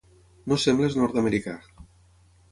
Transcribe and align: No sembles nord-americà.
No 0.53 0.55
sembles 0.61 0.95
nord-americà. 0.99 1.53